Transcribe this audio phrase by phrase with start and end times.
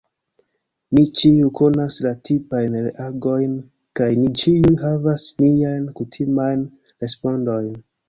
[0.99, 3.55] Ni ĉiuj konas la tipajn reagojn,
[4.01, 7.75] kaj ni ĉiuj havas niajn kutimajn respondojn.